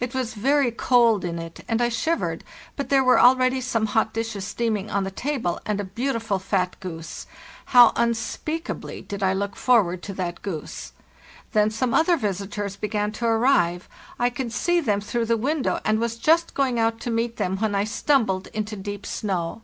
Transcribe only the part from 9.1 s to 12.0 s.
I look for ward to that goose! Then some